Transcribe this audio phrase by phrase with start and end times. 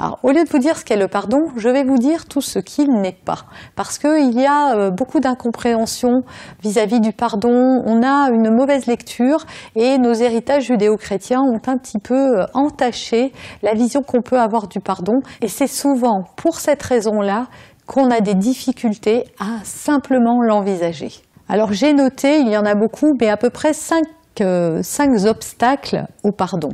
[0.00, 2.40] Alors, au lieu de vous dire ce qu'est le pardon, je vais vous dire tout
[2.40, 3.46] ce qu'il n'est pas.
[3.74, 6.22] Parce qu'il y a euh, beaucoup d'incompréhension
[6.62, 7.82] vis-à-vis du pardon.
[7.84, 13.32] On a une mauvaise lecture et nos héritages judéo-chrétiens ont un petit peu euh, entaché
[13.62, 15.20] la vision qu'on peut avoir du pardon.
[15.42, 17.48] Et c'est souvent pour cette raison-là
[17.86, 21.10] qu'on a des difficultés à simplement l'envisager.
[21.48, 24.04] Alors j'ai noté, il y en a beaucoup, mais à peu près cinq,
[24.42, 26.68] euh, cinq obstacles au pardon.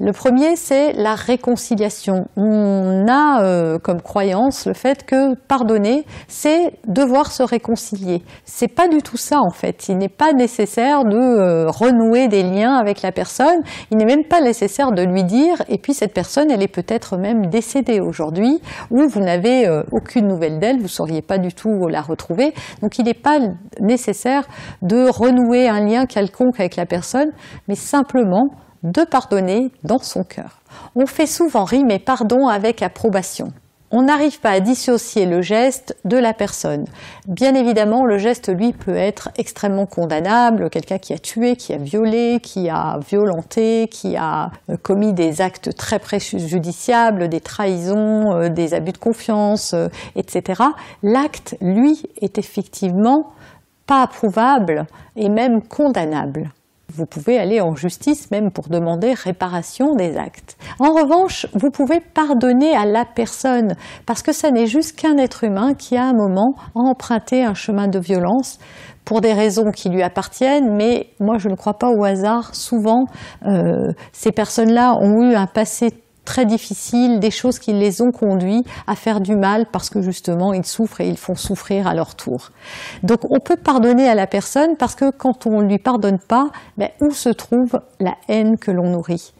[0.00, 2.26] Le premier, c'est la réconciliation.
[2.36, 8.24] On a euh, comme croyance le fait que pardonner, c'est devoir se réconcilier.
[8.44, 9.88] C'est pas du tout ça en fait.
[9.88, 13.62] Il n'est pas nécessaire de euh, renouer des liens avec la personne.
[13.92, 15.62] Il n'est même pas nécessaire de lui dire.
[15.68, 20.26] Et puis cette personne, elle est peut-être même décédée aujourd'hui, ou vous n'avez euh, aucune
[20.26, 20.80] nouvelle d'elle.
[20.80, 22.52] Vous sauriez pas du tout la retrouver.
[22.82, 23.38] Donc il n'est pas
[23.80, 24.42] nécessaire
[24.82, 27.30] de renouer un lien quelconque avec la personne,
[27.68, 28.50] mais simplement
[28.84, 30.60] de pardonner dans son cœur.
[30.94, 33.52] On fait souvent rimer pardon avec approbation.
[33.96, 36.86] On n'arrive pas à dissocier le geste de la personne.
[37.28, 40.68] Bien évidemment, le geste, lui, peut être extrêmement condamnable.
[40.68, 45.40] Quelqu'un qui a tué, qui a violé, qui a violenté, qui a euh, commis des
[45.40, 50.60] actes très préjudiciables, des trahisons, euh, des abus de confiance, euh, etc.
[51.04, 53.32] L'acte, lui, est effectivement
[53.86, 56.50] pas approuvable et même condamnable.
[56.96, 60.56] Vous pouvez aller en justice même pour demander réparation des actes.
[60.78, 63.74] En revanche, vous pouvez pardonner à la personne
[64.06, 67.54] parce que ça n'est juste qu'un être humain qui à un moment a emprunté un
[67.54, 68.60] chemin de violence
[69.04, 72.54] pour des raisons qui lui appartiennent, mais moi je ne crois pas au hasard.
[72.54, 73.04] Souvent,
[73.44, 75.90] euh, ces personnes-là ont eu un passé
[76.24, 80.52] très difficiles, des choses qui les ont conduits à faire du mal parce que justement
[80.52, 82.50] ils souffrent et ils font souffrir à leur tour.
[83.02, 86.50] Donc on peut pardonner à la personne parce que quand on ne lui pardonne pas,
[86.76, 89.32] ben, où se trouve la haine que l'on nourrit?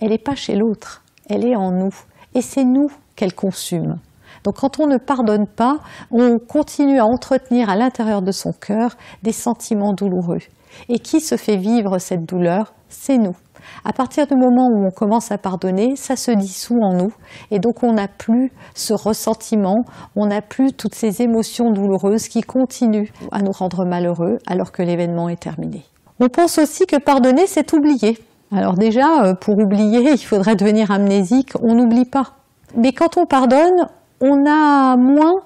[0.00, 1.94] Elle n'est pas chez l'autre, elle est en nous.
[2.34, 3.98] Et c'est nous qu'elle consume.
[4.44, 5.78] Donc quand on ne pardonne pas,
[6.10, 10.40] on continue à entretenir à l'intérieur de son cœur des sentiments douloureux.
[10.88, 12.72] Et qui se fait vivre cette douleur?
[12.88, 13.36] C'est nous.
[13.84, 17.12] À partir du moment où on commence à pardonner, ça se dissout en nous
[17.50, 19.84] et donc on n'a plus ce ressentiment,
[20.16, 24.82] on n'a plus toutes ces émotions douloureuses qui continuent à nous rendre malheureux alors que
[24.82, 25.84] l'événement est terminé.
[26.20, 28.18] On pense aussi que pardonner, c'est oublier.
[28.54, 32.34] Alors déjà, euh, pour oublier, il faudrait devenir amnésique, on n'oublie pas.
[32.76, 33.86] Mais quand on pardonne,
[34.20, 35.40] on a moins,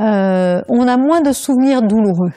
[0.00, 2.32] euh, on a moins de souvenirs douloureux.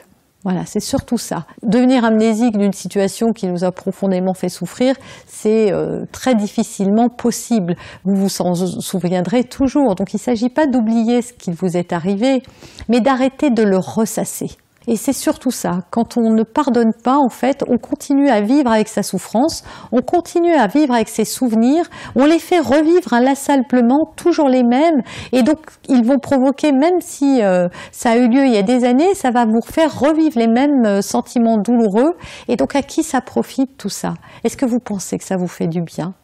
[0.48, 1.44] Voilà, c'est surtout ça.
[1.62, 4.94] Devenir amnésique d'une situation qui nous a profondément fait souffrir,
[5.26, 7.76] c'est euh, très difficilement possible.
[8.06, 9.94] Vous vous en souviendrez toujours.
[9.94, 12.42] Donc il ne s'agit pas d'oublier ce qui vous est arrivé,
[12.88, 14.48] mais d'arrêter de le ressasser.
[14.90, 15.82] Et c'est surtout ça.
[15.90, 19.62] Quand on ne pardonne pas, en fait, on continue à vivre avec sa souffrance,
[19.92, 21.84] on continue à vivre avec ses souvenirs,
[22.16, 25.58] on les fait revivre inlassablement, toujours les mêmes, et donc
[25.90, 29.14] ils vont provoquer, même si euh, ça a eu lieu il y a des années,
[29.14, 32.16] ça va vous faire revivre les mêmes euh, sentiments douloureux.
[32.48, 34.14] Et donc à qui ça profite tout ça?
[34.42, 36.14] Est-ce que vous pensez que ça vous fait du bien?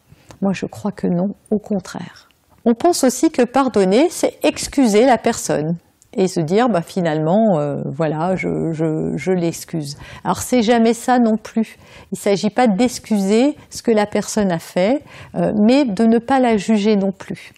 [0.41, 2.29] Moi, je crois que non, au contraire.
[2.65, 5.77] On pense aussi que pardonner, c'est excuser la personne
[6.15, 9.97] et se dire bah, finalement euh, voilà je, je, je l'excuse.
[10.23, 11.77] Alors c'est jamais ça non plus.
[12.11, 15.03] Il ne s'agit pas d'excuser ce que la personne a fait,
[15.35, 17.53] euh, mais de ne pas la juger non plus.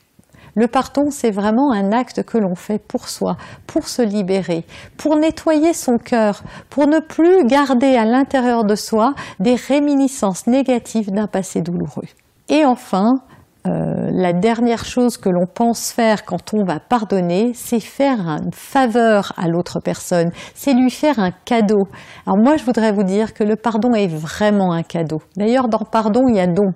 [0.55, 3.37] Le pardon, c'est vraiment un acte que l'on fait pour soi,
[3.67, 4.65] pour se libérer,
[4.97, 11.11] pour nettoyer son cœur, pour ne plus garder à l'intérieur de soi des réminiscences négatives
[11.11, 12.07] d'un passé douloureux.
[12.49, 13.19] Et enfin,
[13.67, 18.53] euh, la dernière chose que l'on pense faire quand on va pardonner, c'est faire une
[18.53, 21.87] faveur à l'autre personne, c'est lui faire un cadeau.
[22.25, 25.21] Alors moi, je voudrais vous dire que le pardon est vraiment un cadeau.
[25.35, 26.71] D'ailleurs, dans pardon, il y a don.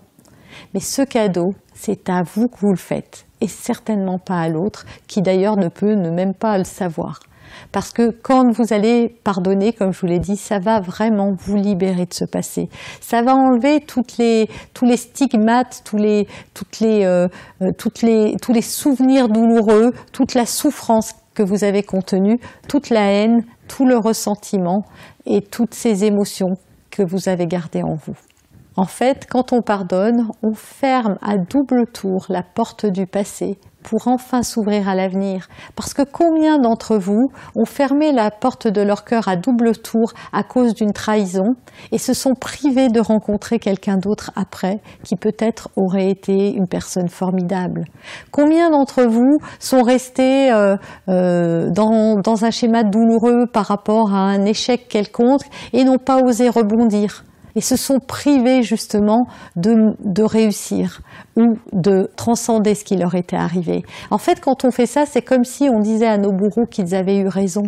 [0.74, 4.86] Mais ce cadeau, c'est à vous que vous le faites, et certainement pas à l'autre,
[5.08, 7.20] qui d'ailleurs ne peut ne même pas le savoir.
[7.72, 11.56] Parce que quand vous allez pardonner, comme je vous l'ai dit, ça va vraiment vous
[11.56, 12.70] libérer de ce passé.
[13.00, 13.86] Ça va enlever
[14.18, 16.28] les, tous les stigmates, tous les,
[16.80, 17.28] les, euh,
[17.62, 17.72] euh,
[18.04, 23.44] les, tous les souvenirs douloureux, toute la souffrance que vous avez contenue, toute la haine,
[23.68, 24.86] tout le ressentiment
[25.26, 26.58] et toutes ces émotions
[26.90, 28.18] que vous avez gardées en vous.
[28.76, 34.08] En fait, quand on pardonne, on ferme à double tour la porte du passé pour
[34.08, 35.48] enfin s'ouvrir à l'avenir.
[35.76, 40.14] Parce que combien d'entre vous ont fermé la porte de leur cœur à double tour
[40.34, 41.56] à cause d'une trahison
[41.92, 47.10] et se sont privés de rencontrer quelqu'un d'autre après qui peut-être aurait été une personne
[47.10, 47.86] formidable?
[48.32, 50.76] Combien d'entre vous sont restés euh,
[51.10, 55.44] euh, dans, dans un schéma douloureux par rapport à un échec quelconque
[55.74, 57.24] et n'ont pas osé rebondir?
[57.56, 59.26] Et se sont privés justement
[59.56, 61.02] de, réussir
[61.36, 63.84] ou de transcender ce qui leur était arrivé.
[64.10, 66.96] En fait, quand on fait ça, c'est comme si on disait à nos bourreaux qu'ils
[66.96, 67.64] avaient eu raison.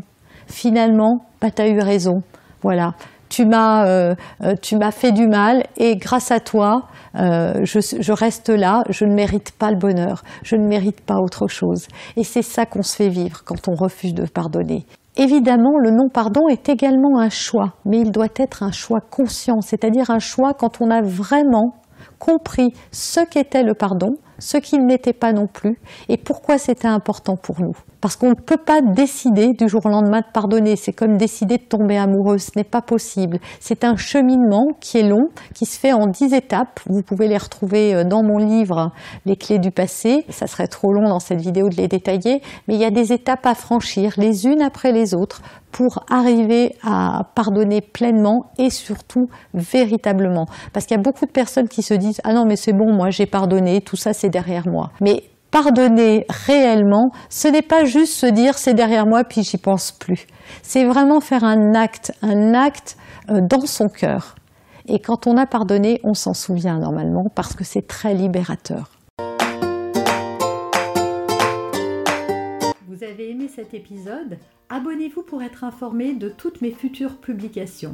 [0.47, 2.21] Finalement, bah, tu eu raison.
[2.61, 2.93] Voilà.
[3.29, 4.13] Tu m'as, euh,
[4.43, 6.83] euh, tu m'as fait du mal et grâce à toi,
[7.15, 11.15] euh, je, je, reste là, je ne mérite pas le bonheur, je ne mérite pas
[11.15, 11.87] autre chose.
[12.15, 14.85] Et c'est ça qu'on se fait vivre quand on refuse de pardonner.
[15.15, 20.09] Évidemment, le non-pardon est également un choix, mais il doit être un choix conscient, c'est-à-dire
[20.09, 21.75] un choix quand on a vraiment
[22.17, 25.77] compris ce qu'était le pardon, ce qu'il n'était pas non plus,
[26.09, 27.75] et pourquoi c'était important pour nous.
[28.03, 30.75] Parce qu'on ne peut pas décider du jour au lendemain de pardonner.
[30.75, 32.37] C'est comme décider de tomber amoureux.
[32.37, 33.39] Ce n'est pas possible.
[33.61, 36.81] C'est un cheminement qui est long, qui se fait en dix étapes.
[36.87, 38.91] Vous pouvez les retrouver euh, dans mon livre
[39.25, 40.25] Les clés du passé.
[40.27, 42.41] Ça serait trop long dans cette vidéo de les détailler.
[42.67, 45.41] Mais il y a des étapes à franchir, les unes après les autres,
[45.71, 50.45] pour arriver à pardonner pleinement et surtout véritablement.
[50.73, 52.93] Parce qu'il y a beaucoup de personnes qui se disent Ah non, mais c'est bon,
[52.93, 54.91] moi j'ai pardonné, tout ça c'est derrière moi.
[54.99, 55.23] Mais
[55.53, 60.25] pardonner réellement, ce n'est pas juste se dire c'est derrière moi puis j'y pense plus.
[60.63, 62.97] C'est vraiment faire un acte, un acte
[63.29, 64.33] euh, dans son cœur.
[64.87, 68.89] Et quand on a pardonné, on s'en souvient normalement parce que c'est très libérateur.
[72.87, 74.39] Vous avez aimé cet épisode?
[74.69, 77.93] Abonnez-vous pour être informé de toutes mes futures publications.